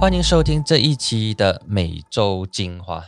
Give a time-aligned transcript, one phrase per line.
[0.00, 3.02] 欢迎收听这一期的每周精华。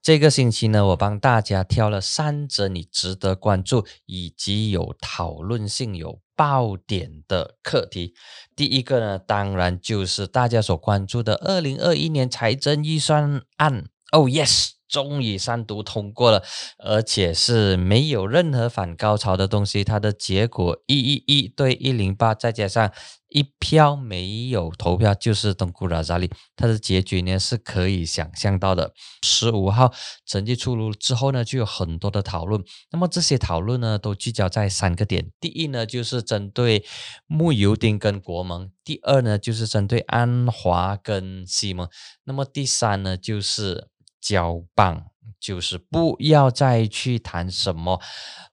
[0.00, 8.14] 这个星期呢，我帮大家挑了三则你值得关注以及有讨论性、有爆点的课题。
[8.54, 13.86] 第一个呢，当然就是大家所关注的二零二一年财政预算案。
[14.12, 14.75] Oh yes！
[14.88, 16.42] 终于三读通过了，
[16.78, 19.82] 而且是没有任何反高潮的东西。
[19.82, 22.92] 它的结果一一一对一零八，再加上
[23.28, 26.30] 一票没有投票，就是东古拉扎利。
[26.54, 28.92] 它的结局呢是可以想象到的。
[29.22, 29.92] 十五号
[30.24, 32.62] 成绩出炉之后呢，就有很多的讨论。
[32.92, 36.84] 那么这些讨论呢，都聚焦在三个点：第一呢，就是针对
[37.26, 41.88] 穆尤丁跟国盟；第二呢，就是针对安华跟西蒙；
[42.24, 43.88] 那么第三呢，就是。
[44.20, 48.00] 交棒就是不要再去谈什么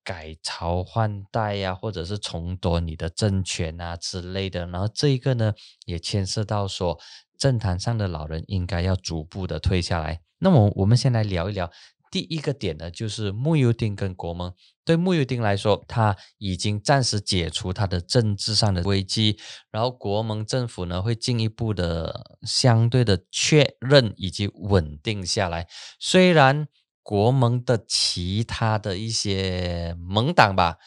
[0.04, 4.68] 改朝换代呀，或者是重夺你的政权啊之类的。
[4.68, 5.54] 然后这一个呢，
[5.86, 7.00] 也牵涉到说
[7.38, 10.22] 政坛上的老人应该要逐步的退下来。
[10.40, 11.72] 那么我们先来聊一聊。
[12.14, 14.54] 第一个点呢，就是穆尤丁跟国盟。
[14.86, 19.40] 对穆尤丁来说，他已经暂时解除他的政治上的危机，
[19.72, 25.68] 然后国盟政府呢会进一步的相对的确认以及稳定下来。
[26.00, 26.68] 虽然
[27.02, 30.78] 国盟的其他的一些盟党吧。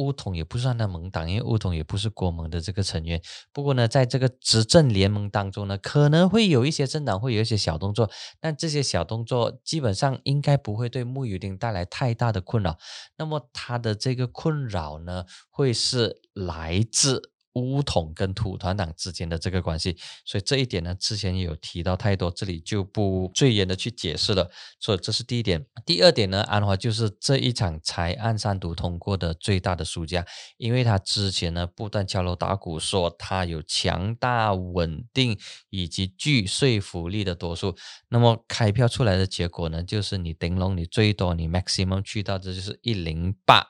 [0.00, 3.20] 乌统也不算他盟党，因为乌统也不是国盟的这个成员。
[3.52, 12.78] 不过呢，在这个执政联盟当中呢，可能会有一些政党会有一些小动作，但这些小动作基本上应该不会对穆尤丁带来太大的困扰。
[13.16, 17.32] 那么他的这个困扰呢，会是来自。
[17.54, 24.50] 乌统跟土团党之间的这个关系，所以这一点呢，之前也有提到太多，这里就不赘言的去解释了。
[24.78, 25.66] 所以这是第一点。
[25.84, 30.24] 第二点呢，安华就是这一场裁案三读通过的最大的输家，
[30.58, 35.38] 因为他之前呢不断敲锣打鼓说他有强大、稳定
[35.70, 37.76] 以及具说服力的多数。
[38.08, 43.66] 那么开票出来的结果呢，就是你顶龙，你最多你 maximum 去到这就是一零八。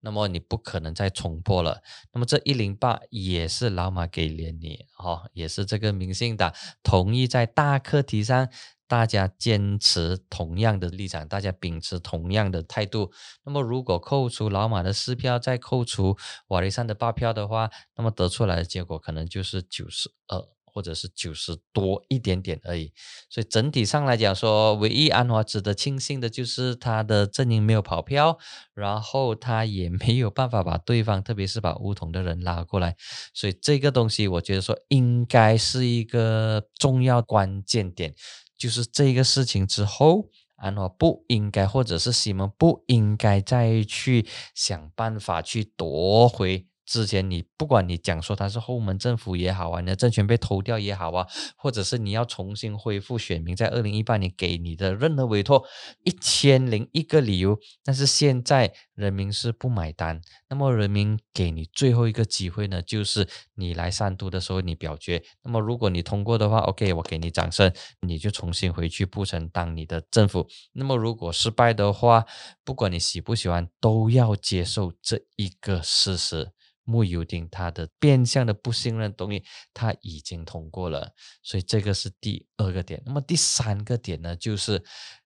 [0.00, 1.82] 那么你不可能再冲破了。
[2.12, 8.48] 那么这一零八也是老马给连你，哈，也是这个民信党同意在大课题上
[8.86, 13.12] 大家坚持同样的立场，大家秉持同样的态度。
[13.44, 16.16] 那么如果扣除老马的四票，再扣除
[16.48, 20.57] 瓦雷山的八票的话，那么得出来的结果可能就是九十二。
[20.72, 22.92] 或者是九十多一点点而已，
[23.28, 28.38] 所以整体上来讲说，唯一安华值得庆幸的就是他的阵营没有跑票，
[28.74, 32.96] 然后他也没有办法把对方，特别是把乌统的人拉过来，
[33.34, 38.14] 所以这个东西我觉得说应该是一个重要关键点，
[38.56, 46.66] 就是这个事情之后，安华不应该，或者是西蒙不应该再去想办法去夺回。
[46.88, 55.62] 之前你不管你讲说他是后门政府也好啊，你的政权被偷掉也好啊，或者是你要重新恢复选民在二零一八年给你的任何委托
[56.04, 60.18] 一千零一个理由，但是现在人民是不买单。
[60.48, 65.22] 那么人民给你最后一个机会呢，就是你来三都的时候你表决。
[65.42, 70.48] 那么如果你通过的话，OK，我给你掌声，你就重新回去布城当你的政府。
[70.72, 72.24] 那么如果失败的话，
[72.64, 76.52] 不管你喜不喜欢，都要接受这一个事实。
[76.88, 79.44] 穆尤丁他的变相的不信任东西
[79.74, 81.12] 他已经通过了，
[81.42, 83.02] 所以这个是第二个点。
[83.04, 84.82] 那么第三个点呢，就是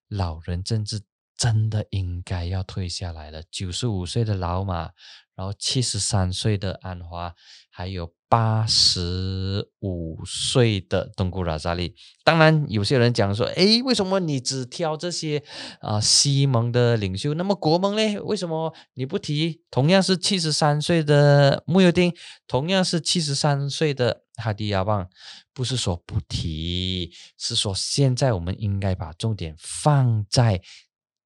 [0.09, 1.01] 老人政治
[1.37, 3.41] 真的应该要退下来了。
[3.49, 4.91] 九十五岁的老马，
[5.35, 7.33] 然后七十三岁的安华，
[7.69, 8.13] 还有。
[8.29, 15.43] 八十五岁的东古拉扎利，当然有些人讲说，诶，为什么你只挑这些
[15.81, 17.35] 啊西蒙的领袖？
[17.35, 18.19] 那么国盟呢？
[18.21, 22.11] 为什么你不提同样是七十三岁的穆尤丁，
[22.47, 25.07] 同样是七十三岁的哈迪亚旺？
[25.53, 30.59] 不是说不提，是说现在我们应该把重点放在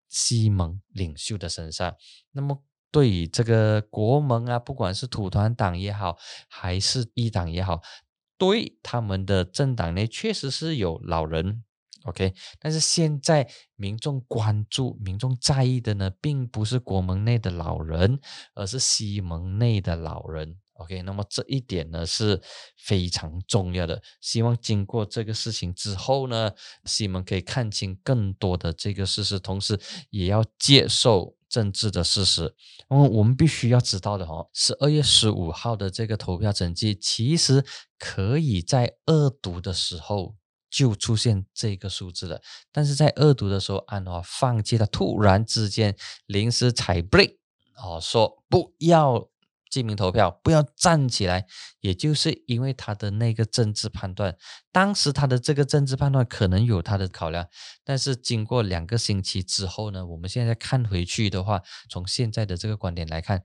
[0.10, 1.96] 西蒙领袖的身上。
[2.34, 2.67] 那么。
[2.92, 6.18] 对于这个国盟啊，不管是土团党也好，
[6.48, 7.82] 还是一党也好，
[8.38, 11.64] 对他们的政党内确实是有老人
[12.06, 12.34] ，OK。
[12.60, 18.20] 但是现在民众关注、民众在意的呢，并不是国盟内的老人，
[18.56, 21.02] 而是西盟内的老人，OK。
[21.02, 22.42] 那么这一点呢是
[22.78, 24.02] 非常重要的。
[24.22, 26.52] 希望经过这个事情之后呢，
[26.86, 29.80] 西蒙可以看清更多的这个事实，同时
[30.10, 31.37] 也要接受。
[31.50, 32.56] 政治的事实，
[32.90, 37.66] 那么我们必须要知道的哦，十二月十五号的这个投票成绩，其实
[37.98, 40.36] 可以在二读的时候
[40.70, 42.42] 就出现这个数字了。
[42.72, 45.96] 但是在二读的时候，安华放弃了，突然之间
[46.26, 47.38] 临时踩 break
[47.82, 49.30] 哦，说不要。
[49.78, 51.46] 记名投票，不要站起来，
[51.82, 54.36] 也就是因为他的那个政治判断。
[54.72, 57.48] 当时他的这个政治判断可能有他的考量，
[57.84, 63.44] 但是经过两个星期之后呢，我们现在看回去的话，从现在的这个观点来看，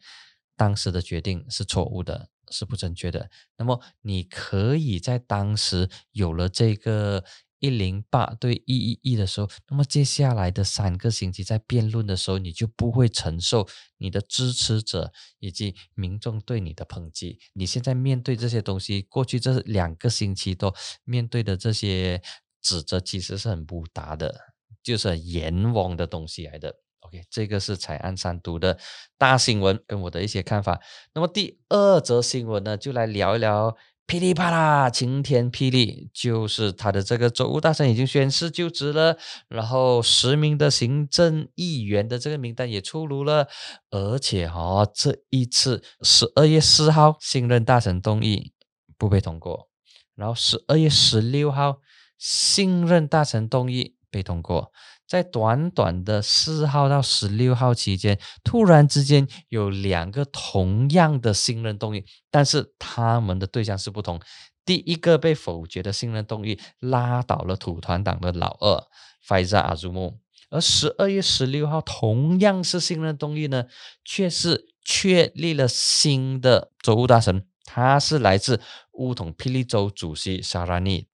[0.57, 3.29] 当时的决定是错误的，是不正确的。
[3.59, 7.23] 那么你可以在当时有了这个。
[7.63, 13.69] 一零八对一一一的时候，那么接下来的三个星期在辩论的时候，你就不会承受
[13.99, 17.39] 你的支持者以及民众对你的抨击。
[17.53, 20.75] 你现在面对这些东西，过去这两个星期都
[21.05, 22.21] 面对的这些
[22.61, 24.35] 指责，其实是很不达的，
[24.83, 26.75] 就是阎王的东西来的。
[27.01, 28.77] OK，这个是彩案三读的
[29.17, 30.81] 大新闻，跟我的一些看法。
[31.15, 33.77] 那么第二则新闻呢，就来聊一聊。
[34.07, 39.17] 噼里啪啦，晴天霹雳，就是他的这个州务大臣已经宣誓就职了，
[39.49, 43.49] 然后十名的行政议员的这个名单也出炉了，
[43.91, 48.53] 而且哈，这一次十二月四号新任大臣动议
[48.99, 49.71] 不被通过，
[50.15, 51.79] 然后十二月十六号
[52.19, 54.73] 新任大臣动议被通过。
[55.13, 64.19] 在短短的四号到十六号期间，突然之间有两个同样的信任动议，但是他们的对象是不同。
[64.65, 68.87] 第一个被否决的信任动议拉倒了土团党的老二
[69.29, 70.15] Faiza a z u m
[70.49, 73.67] 而十二月十六号同样是信任动议呢，
[74.07, 78.63] 却是确立了新的州务大臣，他是来自
[78.93, 81.05] 乌统霹雳州主席 Sarani，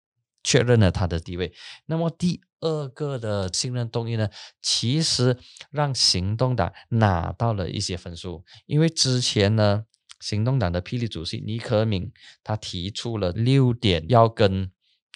[0.44, 1.52] 确认了他的地位。
[1.86, 2.42] 那么第。
[2.60, 4.28] 二个的信任动议呢，
[4.60, 5.36] 其实
[5.70, 9.84] 让行动党拿到了一些分数，因为之前呢，
[10.20, 12.12] 行动党的霹雳主席尼克敏
[12.42, 14.70] 他提出了六点要跟。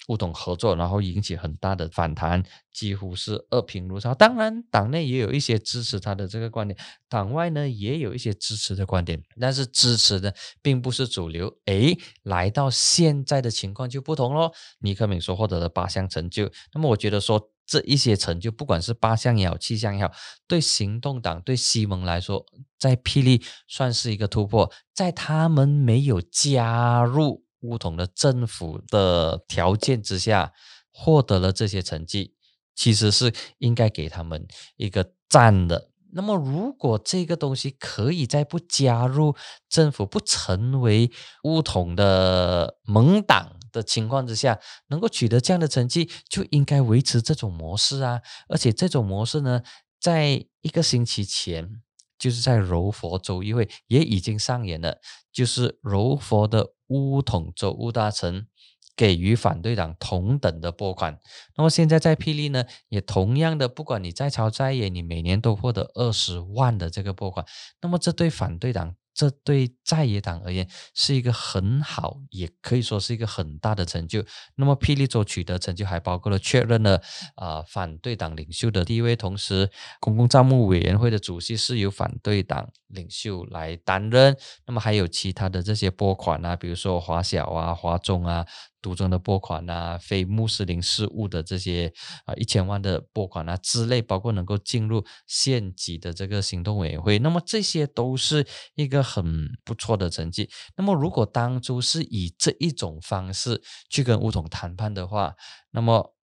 [0.05, 4.13] 不统合作，然后引起很大的反弹，几乎是二平如潮。
[4.13, 6.77] 当然，党内也有一些支持他的这个观点，
[7.07, 11.57] 党外呢也有一些支持的观点，但是支持的并不是主流。
[11.65, 14.51] 诶，来到现在的情况就不同喽。
[14.79, 20.11] 尼克敏所获得的八项成就，那么我觉得说这一些成就，不管是八项也好，七项也好，
[20.47, 22.45] 对行动党、对西蒙来说，
[22.77, 27.45] 在霹雳算是一个突破，在他们没有加入。
[27.63, 30.53] 乌统的政府的条件之下
[30.91, 32.35] 获得了这些成绩，
[32.75, 34.45] 其实是应该给他们
[34.75, 35.89] 一个赞的。
[36.15, 39.35] 那么，如果这个东西可以在不加入
[39.67, 41.11] 政府、不成为
[41.43, 48.21] 乌统的盟党的情况之下，能够取得这样的成绩，就应该维持这种模式啊！
[48.47, 49.63] 而且，这种模式呢，
[49.99, 51.81] 在一个星期前。
[52.23, 58.47] 就是在柔佛州议会也已经上演了，就是柔佛的乌统州务大臣
[58.95, 61.19] 给予反对党同等的拨款。
[61.57, 67.45] 那么现在在霹雳呢，也同样的，不管你在超在野，你每年都获得二十万的这个拨款。
[67.81, 68.95] 那么这对反对党。
[69.13, 74.25] 这对在野党而言是一个很好，也可以说是一个很大的成就。
[74.55, 77.01] 那么，霹雳州取得成就还包括了确认了
[77.35, 79.69] 啊反对党领袖的地位，同时
[79.99, 84.35] 公共账目委员会的主席是由反对党领袖来担任。
[84.65, 88.45] 那么还有其他的这些拨款啊，比如说华小啊、华中啊。
[88.83, 91.91] 独中的拨款啊，非穆斯林事务的这些
[92.25, 98.45] 啊一千万的拨款啊之类，包括能够进入县级的这个行动委员会，那么这些都是
[98.75, 100.49] 一个很不错的成绩。
[100.75, 105.33] 那么如果当初是以这一种方式去跟乌统谈判的话，
[105.71, 106.13] 那么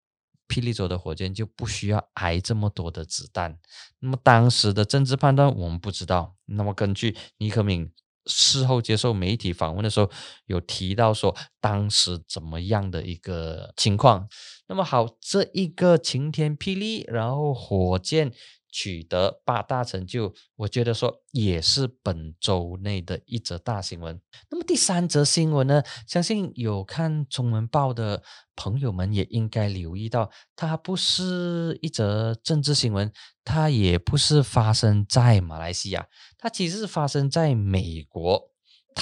[0.46, 3.58] 霹雳州的火箭就不需要挨这么多的子弹。
[4.00, 6.36] 那么当时的政治判断我们不知道。
[6.44, 7.90] 那么根据尼克敏。
[8.26, 10.10] 事后接受媒体访问的时候，
[10.46, 14.28] 有提到说当时怎么样的一个情况。
[14.68, 18.32] 那么好，这一个晴天霹雳，然后火箭。
[18.70, 24.20] 取得八大成就，我觉得说也是本周内的一则大新闻。
[24.50, 25.82] 那么第三则新闻呢？
[26.06, 28.22] 相信有看中文报的
[28.54, 33.12] 朋友们也应该留意到，它不是一则政治新闻，
[33.44, 36.06] 它也不是发生在马来西亚，
[36.38, 38.49] 它其实是发生在美国。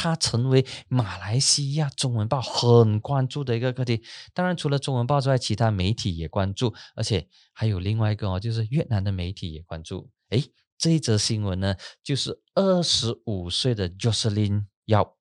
[0.01, 4.01] 它成为马来西亚中文报很关注的一个课题。
[4.33, 10.09] 当然，除了中文报之外，其他媒体也关注，而且还有另外一个哦，就是越南的媒体也关注。
[10.29, 11.75] 诶，这一则新闻呢，
[12.05, 15.15] 就是二十五岁的 Jocelyn YO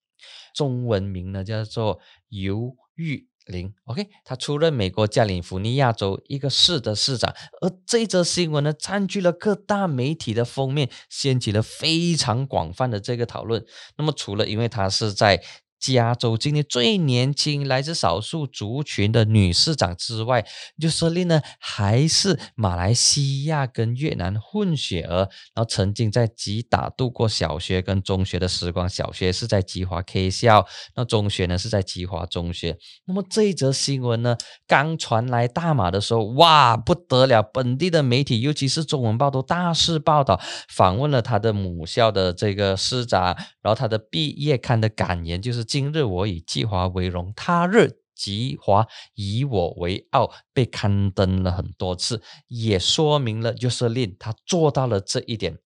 [0.53, 3.27] 中文名呢叫做尤玉。
[3.47, 13.65] 零，OK，他出任美国加利福尼亚州一个市的市长，而这则新闻呢，占据了各大媒体的封面，掀起了非常广泛的这个讨论。
[13.97, 15.41] 那么，除了因为他是在
[15.79, 20.45] 加州今年最年轻、来自少数族群的女市长之外，
[20.79, 25.17] 就设立呢还是马来西亚跟越南混血儿，
[25.53, 28.87] 然后曾经在吉打度过小学跟中学的时光。
[28.89, 30.65] 小学是在吉华 K 校，
[30.95, 32.77] 那中学呢是在吉华中学。
[33.05, 37.43] 那么这一则新闻呢，刚传来大马的时候，哇，不得了！
[37.43, 45.67] 本地的媒体，尤其是中文报都大肆报道，访问了他的母校的这个师长，然后他的毕业刊的感言就是。
[45.67, 55.57] 今日我以计华为荣，他日吉华以我为傲，被刊登了很多次，也说明了就是令他做到了这一点。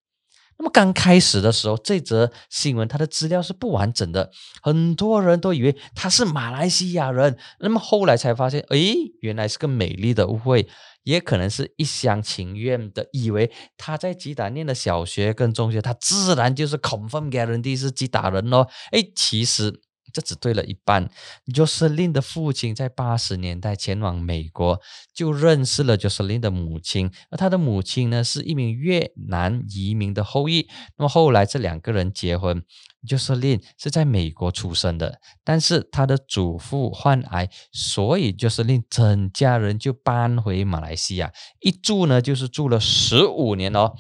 [0.58, 4.32] 那么刚开始的时候，这则新闻它的资料是不完整的，
[4.64, 7.38] 很多人都以为他是马来西亚人。
[7.60, 8.80] 那么后来才发现，哎，
[9.22, 10.68] 原来是个美丽的误会，
[11.04, 18.68] 也可能是一厢情愿的，以为他在吉打念的小学跟中学，他自然就是 confirm guarantee 是吉打人咯。
[18.92, 19.82] 哎，其实。
[20.14, 21.10] 这只对了一半。
[21.54, 24.80] Jocelyn 的父亲在八十年代前往美国，
[25.14, 30.68] 就认识了 Jocelyn 的母亲，而他的母亲呢是一名越南移民的后裔。
[30.98, 32.64] 那么后来这两个人结婚
[33.08, 43.94] ，Jocelyn 是在美国出生的，但是他的祖父患癌，所以 Jocelyn 整家人就搬回马来西亚，一住呢就是住了十五年哦。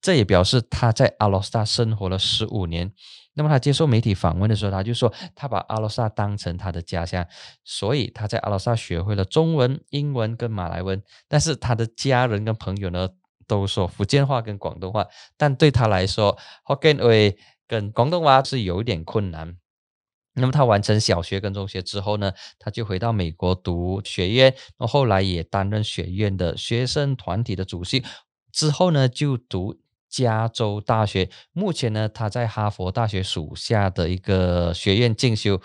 [0.00, 2.92] 这也表示他在阿罗斯达生活了十五年。
[3.38, 7.24] 那么他接受媒体访问的时候，他就说他把阿罗萨当成他的家乡，
[7.62, 11.00] 所以他在阿罗萨学会了中文、英文跟马来文。
[11.28, 13.08] 但是他的家人跟朋友呢，
[13.46, 17.36] 都说福建话跟广东话，但对他来说，Hokkien 话
[17.68, 19.56] 跟广东话是有一点困难。
[20.34, 28.02] 那么他完成小学跟中学之后呢，他就回到美国读学院，后来也担任学院的学生团体的主席。
[28.50, 29.78] 之后呢，就读。
[30.08, 35.60] 加州大学目前呢，他在哈佛大学属下的一个学院进修，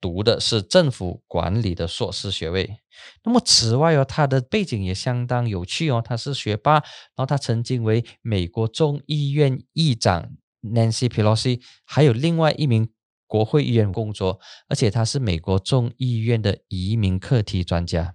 [0.00, 2.78] 读的是政府管理的硕士学位。
[3.24, 10.30] 那么此外哦，他的背景也相当有趣哦，他是学霸，然后他曾经为美国众议院议长
[10.62, 12.90] Nancy Pelosi，还有另外一名
[13.26, 18.14] 国会议员工作，而且他是美国众议院的移民课题专家。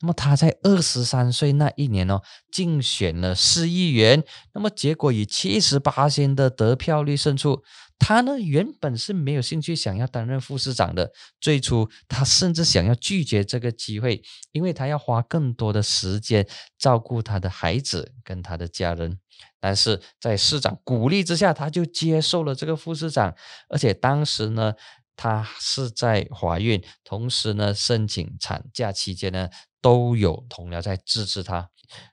[0.00, 4.22] 那么他在二十三岁那一年哦，竞选了市议员，
[4.54, 7.62] 那么结果以七十八仙的得票率胜出。
[7.98, 16.44] 他呢原本是没有兴趣想要担任副市长的，最初他甚至想要拒绝这个机会，因为他要花更多的时间
[16.76, 19.18] 照顾他的孩子跟他的家人。
[19.60, 23.32] 但是在市长鼓励之下，他就接受了这个副市长，
[23.68, 24.74] 而且当时呢。
[25.16, 29.48] 她是在怀孕，同时呢，申请产假期间呢，
[29.80, 31.70] 都有同僚在支持她。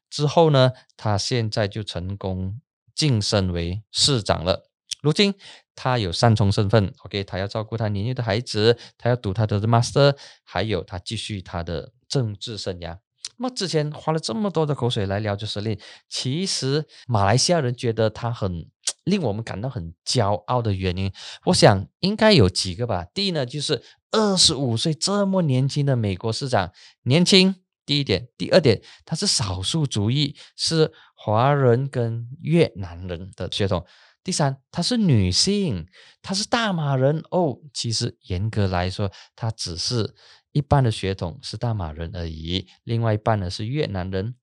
[0.09, 2.59] 之后呢，她现在就成功
[2.95, 4.69] 晋升为市长了。
[5.01, 5.33] 如今
[5.75, 12.97] 她有三重身份，OK，她要照顾她年幼的孩子，她要读她的 master，还有她继续她的政治生涯。
[13.41, 15.79] 那之前花了这么多的口水来聊就是令，
[16.09, 18.67] 其实马来西亚人觉得他很
[19.05, 21.11] 令我们感到很骄傲的原因，
[21.45, 23.05] 我想应该有几个吧。
[23.13, 23.81] 第一呢，就是
[24.11, 26.71] 二十五岁这么年轻的美国市长，
[27.03, 27.55] 年轻。
[27.85, 33.83] 第一点，第二点，他是少数族裔，是华人跟越南人的血统。
[34.23, 35.87] 第三，她是女性，
[36.21, 37.57] 她是大马人哦。
[37.73, 40.13] 其实严格来说，她只是。
[40.51, 44.35] 一半的血统是大马人而已，另外一半呢是越南人。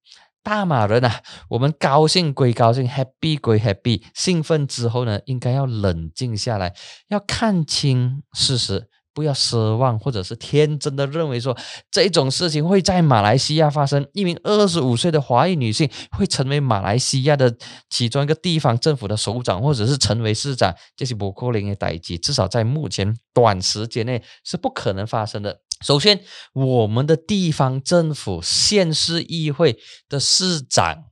[0.43, 6.73] 大马人啊，我们高兴归高兴，happy 归 happy，兴奋之后呢，应该要冷静下来，
[7.09, 8.89] 要看清事实。
[9.13, 11.57] 不要奢望，或者是天真的认为说
[11.89, 14.07] 这种事情会在马来西亚发生。
[14.13, 17.57] 一名二十五岁的华裔女性会成为马来西亚的
[17.89, 25.61] 其中一个地方政府的首长，或者是成为市长，这是不可能的代际，至少在目前短时间内是不可能发生的。
[25.81, 29.77] 首先，我们的地方政府县市议会
[30.09, 31.05] 的市长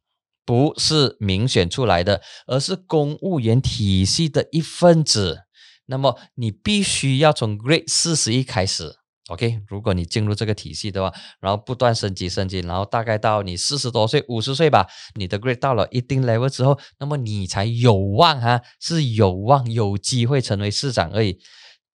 [0.45, 5.41] 不是民选出来的，而是公务员体系的一份子。
[5.88, 8.95] 那么你必须要从 Grade 四十一开始
[9.27, 9.60] ，OK？
[9.67, 21.38] 如果你进入这个体系的话，然后不断升级升级，然后大概到你四十多岁、五十岁吧，你的 Grade 到了一定 level 之后，那么你才有望哈，是有望有机会成为市长而已。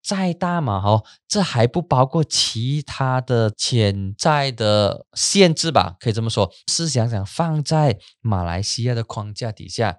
[0.02, 5.96] 再大嘛，哈，这还不包括其他的潜在的限制吧？
[6.00, 6.50] 可以这么说。
[6.68, 9.98] 试想想，放在马来西亚的框架底下，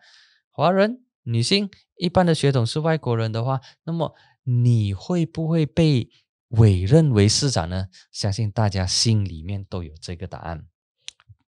[0.51, 1.03] 华人。
[1.23, 6.09] 女性一般的血统是外国人的话，那么你会不会被
[6.47, 7.85] 委任为市长呢？
[8.11, 10.65] 相信大家心里面都有这个答案。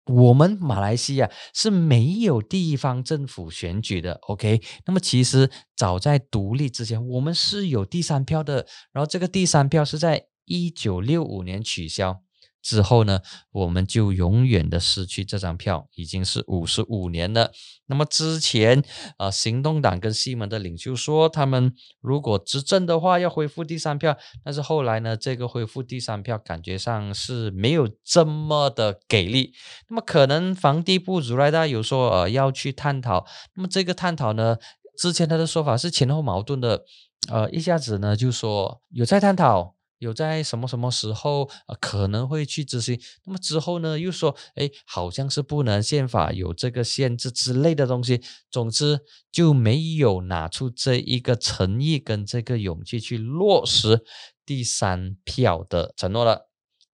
[0.05, 4.62] 我们马来西亚是没有地方政府选举的，OK？
[4.85, 12.25] 那么其实早在独立之前，我们是有第三票的，然后这个第三票是在一九六五年取消。
[12.65, 13.19] 之后呢，
[13.51, 17.51] 我们就永远的失去这张票，已经是五十五年了。
[17.86, 18.84] 那么之前，
[19.19, 24.17] 呃，行动党跟西门的领袖说，他们如果执政的话，要恢复第三票。
[24.43, 29.53] 但是后来呢，这个恢复第三票感觉上是没有这么的给力。
[29.88, 33.27] 那么可能房地部如来大有说，呃，要去探讨。
[33.53, 34.57] 那么这个探讨呢，
[34.98, 36.84] 之前他的说法是前后矛盾的，
[37.29, 39.75] 呃，一下子呢就说有在探讨。
[40.05, 41.50] 有在什么什么时候
[41.81, 43.01] 可能会去执行？
[43.24, 48.21] 那么之后呢，又说哎，好像是不能宪法有这个限制之类的东西。
[48.51, 49.00] 总之
[49.31, 54.05] 就没有拿出这一个诚意跟这个勇气去落实
[54.45, 56.50] 第三票的承诺了。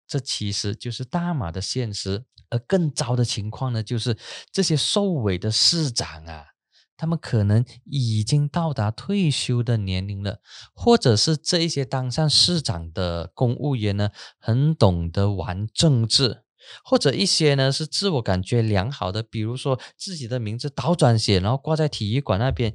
[0.06, 2.24] 这其实就是大马的现实。
[2.48, 4.16] 而更糟的情况呢，就是
[4.52, 6.46] 这些受委的市长啊。
[7.00, 10.42] 他们可能已经到达退休的年龄了，
[10.75, 16.42] 或者是这一些当上市长的公务员呢，很懂得玩政治，
[16.85, 22.75] 或者一些呢是自我感觉良好的，比如说自己的名字倒转写，然后挂在体育馆那边。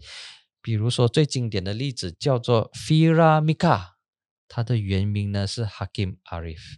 [0.60, 3.90] 比如说最经典的例子叫做 Fira Mika，
[4.48, 6.78] 他的原名呢是 Hakim Arif。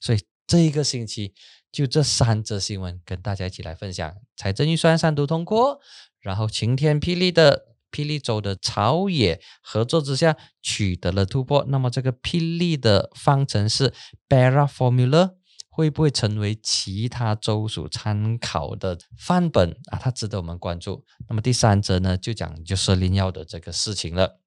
[0.00, 1.34] 所以这一个星期
[1.70, 5.82] 就这三则新闻跟大家一起来分享，财政预算三读通过。
[6.20, 11.64] 然后晴天霹雳的霹雳州的朝野合作之下取得了突破。
[11.68, 13.92] 那么这个霹雳的方程式
[14.28, 15.34] Bara Formula
[15.68, 19.98] 会不会成为其他州属参考的范本啊？
[19.98, 21.04] 它值得我们关注。
[21.28, 24.39] 那么第三则呢，就讲就是林耀的这个事情了。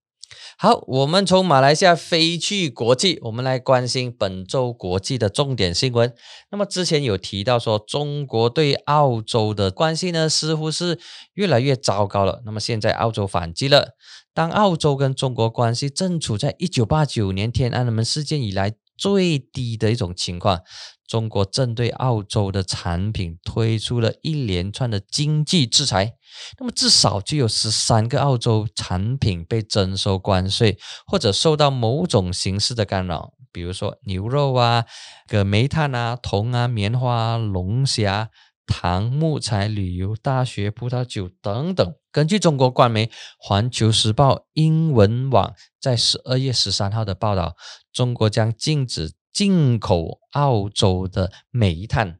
[0.57, 6.13] 好，我们从马来西亚飞去国际，我们来关心本周国际的重点新闻。
[6.51, 10.99] 那么之前有提到说，中国对澳洲的关系呢，似乎是
[11.33, 12.41] 越来越糟糕了。
[12.45, 13.95] 那么现在澳洲反击了，
[14.33, 20.61] 当澳洲跟中国关系正处在一九八九年天安门事件以来最低的一种情况。
[21.05, 26.13] 中国针对澳洲的产品推出了一连串的经济制裁，
[26.59, 34.85] 那么至少就有十三个澳洲产品被征收关税，或者受到某种形式的干扰，比如说牛肉啊、
[35.27, 38.29] 个煤炭啊、铜啊、棉花、啊龙虾、
[38.65, 41.95] 糖、木材、旅游、大学、葡萄酒等等。
[42.11, 43.07] 根据中国官媒
[43.39, 47.55] 《环球时报》英文网在十二月十三号的报道，
[47.91, 49.13] 中国将禁止。
[49.33, 52.19] 进口澳洲的煤炭，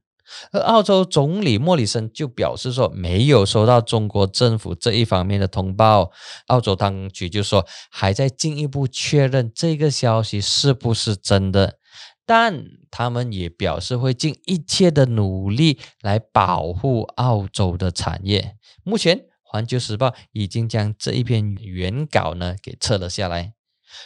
[0.52, 6.12] 而澳洲总理莫里森就表示说，没有收到中国政府这一方面的通报。
[6.48, 11.78] 澳洲当局就说，还在进一步确认这个消息是不是真的，
[12.26, 18.56] 但他们也表示会尽一切的努力来保护澳洲的产业。
[18.84, 23.54] 目前，《环球时报》已经将这一篇原稿呢给撤了下来。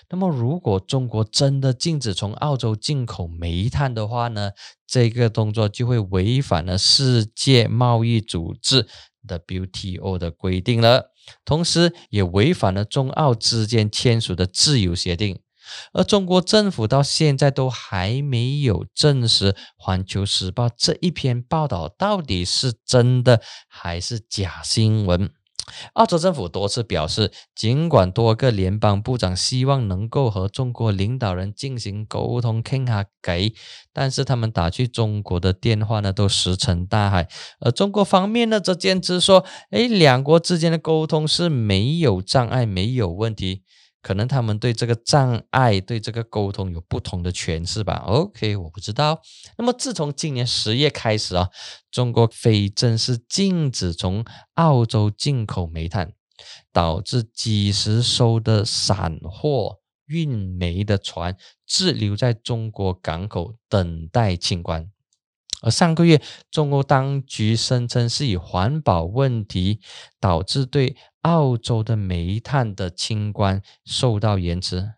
[0.10, 4.52] 那么，如果中国真的禁止从澳洲进口煤炭的话呢？
[4.90, 8.88] 这个动作就会违反了世界贸易组织
[9.28, 11.12] WTO 的规定了，
[11.44, 15.42] 同时也违反了中澳之间签署的自由协定。
[15.92, 25.30] 而中国政府到现在都还没有证实《环球时报》这一篇报道到底是真的还是假新闻。
[25.94, 33.54] 澳洲政府多次表示，尽管多个联邦部长希望能够和中国领导人进行沟通，听下偈，
[33.94, 37.28] 但是他们打去中国的电话呢，都石沉大海。
[37.60, 43.64] 而中国方面呢，则坚持说，哎，两国之间的沟通是没有障碍，没有问题。
[44.08, 48.06] 可能他们对这个障碍、对这个沟通有不同的诠释吧。
[48.08, 49.20] OK，我不知道。
[49.58, 51.50] 那么自从今年十月开始啊，
[51.92, 56.14] 中国非正式禁止从澳洲进口煤炭，
[56.72, 64.90] 导致几十艘的散货运煤的船滞留在中国港口等待清关。
[65.62, 69.82] 而上个月，中国当局声称是以环保问题
[70.20, 70.96] 导致对
[71.28, 74.94] 澳洲的煤炭的清关受到延迟，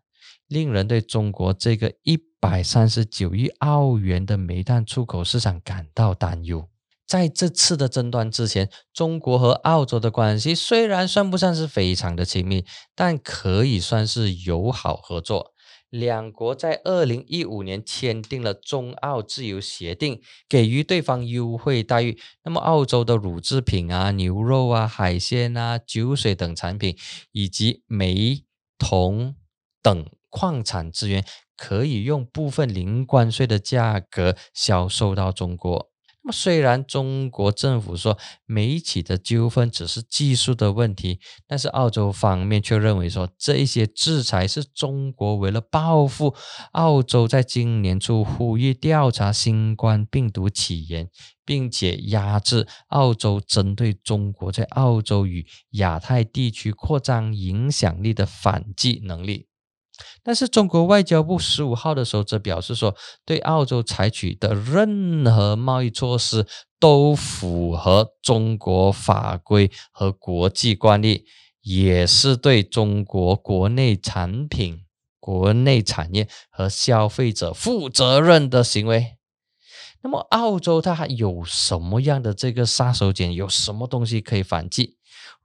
[0.48, 6.70] 令人对中国这个一百三十九亿澳元的煤炭出口市场感到担忧。
[7.08, 12.64] 在这次的争端之前，中国和澳洲的关系虽然算不上是非常的亲密，
[12.94, 15.56] 但可以算是友好合作。
[15.90, 22.20] 两国在二零一五年签订了中澳自由协定，给予对方优惠待遇。
[22.44, 26.96] 那么，澳洲的乳制品啊、牛肉啊、海鲜啊、酒水等产品，
[27.32, 28.44] 以及煤、
[28.78, 29.36] 铜
[29.82, 31.26] 等矿产资源，
[31.58, 35.89] 可以用部分零关税的价格销售到中国。
[36.32, 46.36] 虽然中国政府说每一起的纠纷只是技术的问题，但是澳洲方面却认为说这一些制裁是中国为了报复
[46.72, 51.10] 澳洲，在今年初呼吁调查新冠病毒起源，
[51.46, 59.48] 并且压制澳洲针对中国在澳洲与亚太地区扩张影响力的反击能力。
[60.24, 66.46] 但是中国外交部十五号的时候则表示说，对澳洲采取的任何贸易措施
[66.80, 71.26] 都符合中国法规和国际惯例，
[71.62, 74.82] 也是对中国国内产品、
[75.20, 79.16] 国内产业和消费者负责任的行为。
[80.02, 83.34] 那么，澳洲它还有什么样的这个杀手锏？
[83.34, 84.96] 有什么东西可以反击？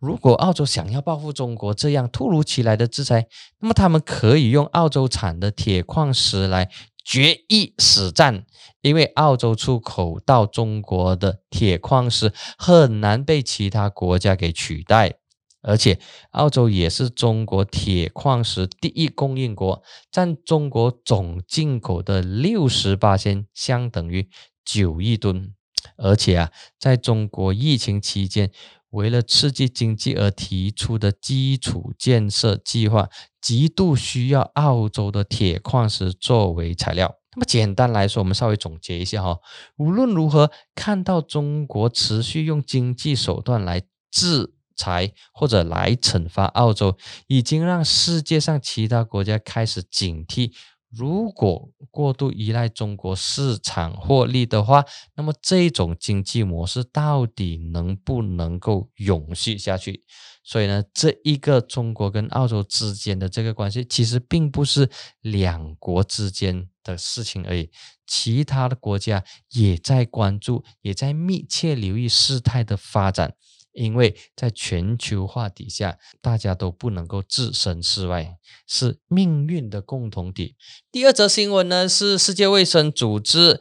[0.01, 3.27] 如果澳洲想要报复中国这样突如其来的制裁，
[3.61, 6.71] 那么他们可以用澳洲产的铁矿石来
[7.03, 8.45] 决一死战，
[8.83, 15.15] 因为澳洲出口到中国的铁矿石很难被其他国家给取代，
[15.63, 15.99] 而且
[16.33, 24.29] 澳洲也是中国铁矿石第一供应国，占中国总进口的六十八千，相等于
[24.65, 25.55] 九亿吨，
[25.97, 28.51] 而且啊，在中国疫情期间。
[28.95, 33.09] 为了刺激经济而提出的基础建设计划，
[33.41, 37.13] 极度需要澳洲的铁矿石作为材料。
[37.35, 39.39] 那么简单来说，我们稍微总结一下哈。
[39.77, 50.53] 无论如何，看到中国持续用经济手段来制裁或者来惩罚澳洲，已经让世界上其他国家开始警惕。
[50.97, 60.05] 如果过度依赖中国市场获利的话，那么这种经济模式到底能不能够永续下去？
[60.43, 64.89] 所以呢，这一个中国跟澳洲之间的这个关系，其实并不是
[65.23, 67.71] 两国之间的事情而已，
[68.07, 73.35] 其他的国家也在关注，也在密切留意事态的发展。
[73.75, 80.55] 因为在全球化底下，大家都不能够置身事外，是命运的共同体。
[80.93, 83.61] 第二则新闻呢，是世界卫生组织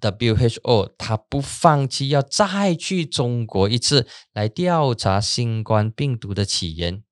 [0.00, 7.04] WHO，它不放弃要再去中国一次来调查新冠病毒的起源。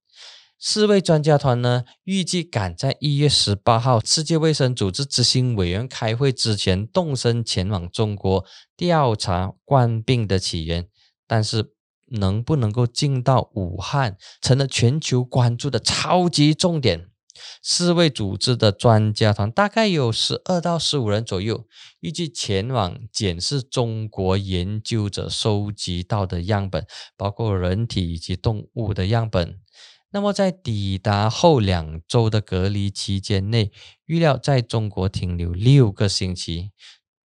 [0.58, 8.44] 四位专家团呢，预计赶在一月十八号世界卫生组织执行委员开会之前动身前往中国
[8.76, 10.88] 调查冠病的起源，
[11.28, 11.72] 但是。
[12.10, 17.06] 能不能够进到武汉，成了全球关注的超级重点。
[17.62, 21.64] 世卫组织的专家团大概有十二到十五人左右，
[22.00, 29.58] 预计前往检视中国研究者收集到的样本，包括人体以及动物的样本。
[30.12, 33.72] 那么在抵达后两周的隔离期间内，
[34.04, 36.72] 预料在中国停留六个星期。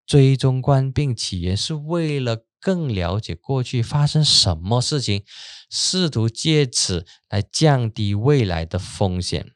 [0.05, 2.45] 追踪冠病起源是为了。
[2.65, 5.23] 更了解过去发生什么事情，
[5.69, 9.51] 试图借此来降低未来的风险。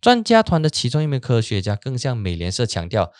[0.00, 3.12] 专家团的其中一名科学家更向美联社强调，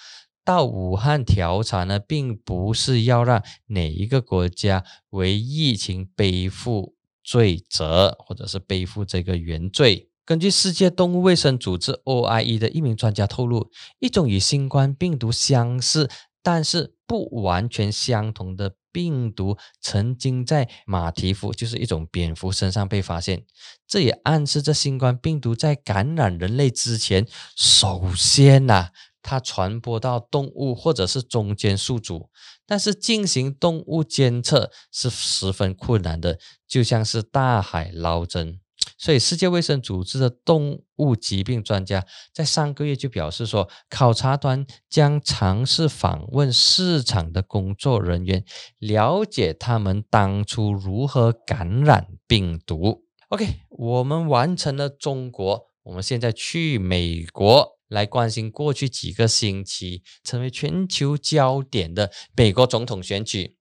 [0.45, 10.11] 到武汉调查呢，并不是要让哪一个国家为疫情背负罪责，或者是背负这个原罪。
[10.25, 13.71] 根据世界动物卫生组织 OIE 的一名专家透露，
[14.01, 16.11] 一种与新冠病毒相似，
[16.43, 18.75] 但是不完全相同的。
[18.93, 23.45] 病毒曾经在马蹄蝠，就是一种蝙蝠身上被发现，
[23.87, 28.91] 这也暗示着新冠病毒在感染人类之前，首先呐，
[29.23, 32.31] 它传播到动物或者是中间宿主，
[32.67, 38.61] 但是进行动物监测是十分困难的，就像是大海捞针。
[38.99, 48.45] 所以，世界卫生组织的动物疾病专家在上个月就表示说，考察团将尝试访问市场的工作人员，
[48.79, 53.05] 了解他们当初如何感染病毒。
[53.29, 63.58] OK，我们完成了中国，我们现在去美国来关心过去几个星期成为全球焦点的美国总统选举。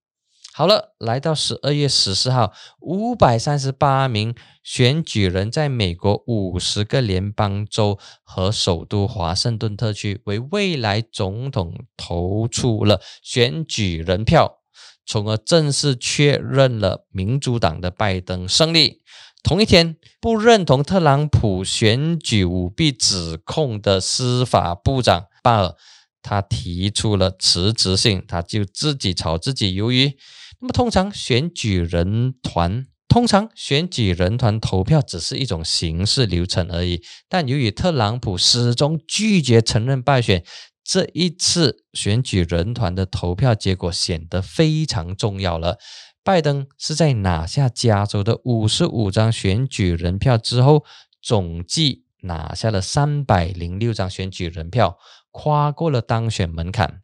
[0.58, 14.62] 好了，来到十二月十四号，五百三十八名选举人在美国五十个联邦州和首都华盛顿特区为未来总统投出了选举人票，
[15.06, 19.04] 从而正式确认了民主党的拜登胜利。
[19.44, 25.76] 同一天，不认同特朗普选举舞弊指控的司法部长巴尔，
[26.24, 30.18] 他提出了辞职信，他就自己炒自己鱿鱼。
[30.60, 37.04] 那么，通常选举人团，通常选举人团投票只是一种形式流程而已。
[37.30, 40.44] 但由于特朗普始终拒绝承认败选，
[40.84, 45.78] 这一次选举人团的投票结果显得非常重要了。
[46.24, 50.84] 拜登是在拿下加州的五十五张选举人票之后，
[51.22, 54.98] 总计拿下了三百零六张选举人票，
[55.32, 57.02] 跨过了当选门槛。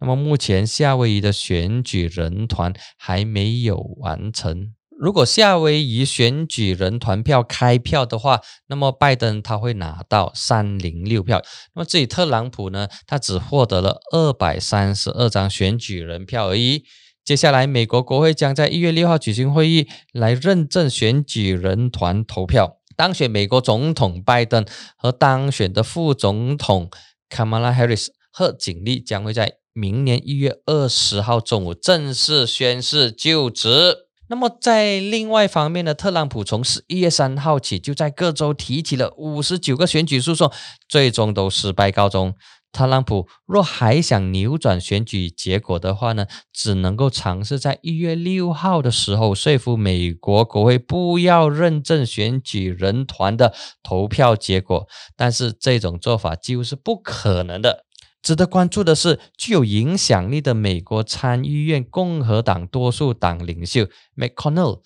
[0.00, 4.72] 那么目前夏威夷的选举人团还没有完成。
[4.98, 11.40] 如果夏威夷选举人团票开票的话，那么拜登他会拿到三零六票。
[11.74, 16.84] 那么至于特朗普呢，他只获得了二百三十二张选举人票而已。
[17.24, 22.78] 接下来，美国国会将在一月六号举行会议来认证选举人团投票。
[22.96, 26.90] 当选美国总统拜登和当选的副总统
[27.30, 33.96] Kamala Harris 贺锦丽将会在明年一月二十号中午正式宣誓就职。
[34.28, 40.52] 那么，在另外方面呢，特朗普从十一月三号起就在各州提起了五十九个选举诉讼，
[40.88, 42.34] 最终都失败告终。
[42.72, 53.52] 特朗普若还想扭转选举结果的话呢，只能够尝试在一月六号的时候说服美国国会不要认证选举人团的
[53.82, 57.86] 投票结果，但是这种做法几乎是不可能的。
[58.22, 64.82] 值得关注的是，具有影响力的美国参议院共和党多数党领袖 McConnell，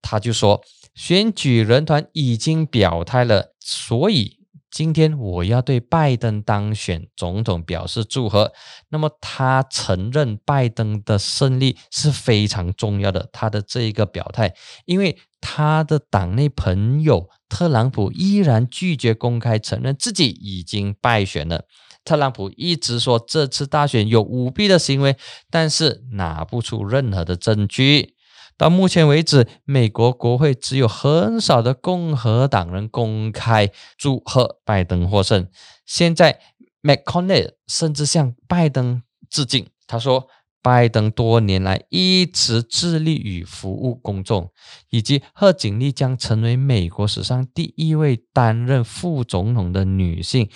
[0.00, 0.62] 他就说，
[0.94, 4.37] 选举人团已经表态了，所以
[4.70, 8.52] 今天我要对拜登当选总统表示祝贺。
[8.90, 14.54] 那么他承认拜登的胜利是非常重要的，他的这一个表态，
[14.84, 21.64] 因为他的党内朋友特朗普依然拒绝公开承认自己已经败选了。
[22.04, 25.16] 特朗普一直说这次大选有舞弊的行为，
[25.50, 28.17] 但是拿不出任何的证据。
[28.58, 35.48] 到目前为止，美国国会只有很少的共和党人公开祝贺拜登获胜。
[35.86, 36.40] 现在
[36.82, 40.26] ，McConnell 甚至向拜登致敬，他说
[40.60, 44.50] ：“拜登多年来一直致力于服务公众，
[44.90, 50.50] 以及贺锦丽将成为美国史上第一位担任副总统的女性。”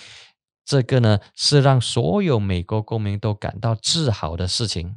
[0.65, 4.97] 这个呢，是让所有美国公民都感到自豪的事情。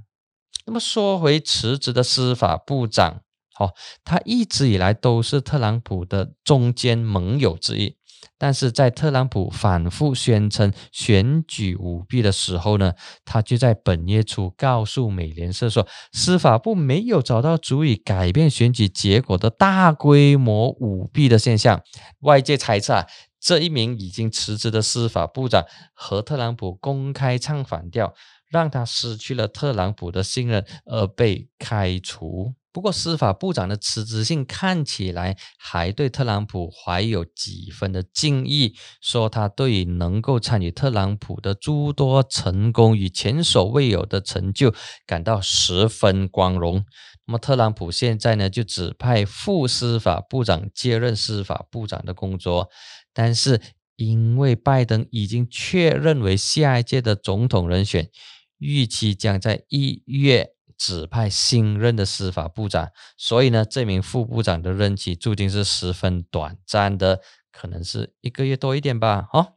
[0.65, 3.21] 那么说回辞职的司法部长，
[3.59, 3.71] 哦，
[4.03, 7.95] 他一直以来都是特朗普的中间盟友之一。
[8.37, 21.81] 但是在特朗普反复宣称选举舞弊的时候呢，他就在本月初告诉美联社说，司法部没有找到足以改变选举结果的大规模舞弊的现象。
[22.21, 23.05] 外界猜测啊。
[23.37, 28.15] 这一名已经辞职的司法部长和特朗普公开唱反调，
[28.55, 32.53] 让他失去了特朗普的信任而被开除。
[32.71, 44.73] 不过，司法部长的辞职信看起来还对特朗普怀有几分的敬意，说他对于能够参与特朗普的诸多成功与前所未有的成就
[45.05, 46.85] 感到十分光荣。
[47.27, 52.69] 那么，特朗普现在呢，就指派副司法部长接任司法部长的工作。
[53.13, 53.61] 但是，
[53.95, 58.09] 因为拜登已经确认为下一届的总统人选，
[58.57, 69.27] 预期将在一月指派新任的司法部长，所以呢，这名副部长的任期注定是十分短暂的，可能是一个月多一点吧。
[69.31, 69.53] 好，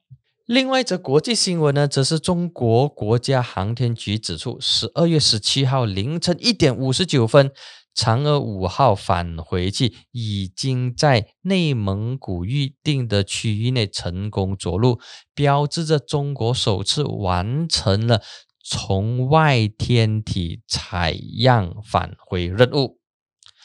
[0.46, 7.50] 另外一则国际新闻呢，则是中国国家航天局指出，十二月十七号凌晨一点五十九分。
[7.96, 15.00] 嫦娥五号返回器已经在内蒙古预定的区域内成功着陆，
[15.34, 18.22] 标志着中国首次完成了
[18.70, 22.98] 从外天体采样返回任务。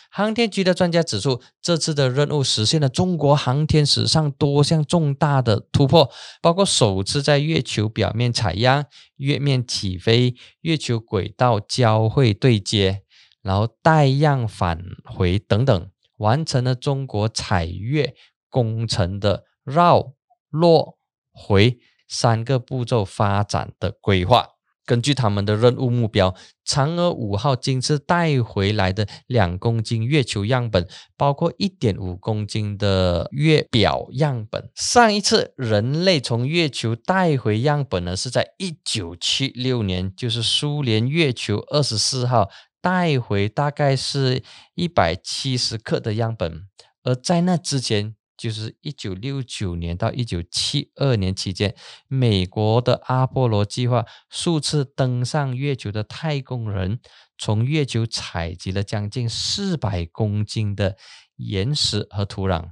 [0.10, 6.10] 航天局的专家指出，这次的任务实现了中国航天史上多项重大的突破，
[6.42, 8.86] 包括首次在月球表面采样、
[9.18, 13.04] 月面起飞、月球轨道交会对接。
[13.42, 18.16] 然后带样返回等等，完成了中国采月
[18.50, 20.14] 工程的绕、
[20.50, 20.98] 落、
[21.34, 24.53] 回三个步骤发展的规划。
[24.86, 26.36] 根据他们的任务目标，
[26.68, 34.70] 嫦娥五号今次带回来的两公斤月球样本，包括一点五公斤的月表样本。
[34.76, 42.50] 上一次人类从月球带回样本呢，是在一九七六年，就是苏联月球二十四号。
[42.82, 44.44] 带回大概是
[44.76, 46.68] 一百七十克的样本，
[47.04, 51.76] 而在那之前，就是一九六九年到一九七二年期间，
[52.08, 57.00] 美国的阿波罗计划数次登上月球的太空人，
[57.38, 60.98] 从月球采集了将近四百公斤的
[61.36, 62.72] 岩石和土壤，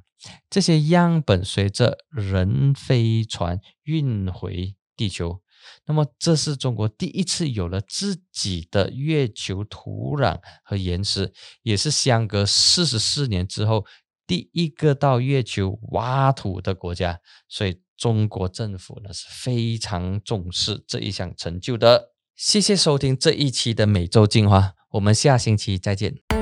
[0.50, 5.41] 这些样本随着人飞船运回地球。
[5.86, 13.86] 那么，这是中国第一次有了自己的月球土壤和岩石，也是相隔四十四年之后
[14.32, 17.20] 第一个到月球挖土的国家。
[17.50, 22.13] 所以，中国政府呢是非常重视这一项成就的。
[22.34, 26.40] 谢谢收听这一期的每周进化，我们下星期再见。